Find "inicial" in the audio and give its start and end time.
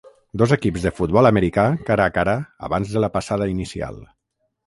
3.55-4.01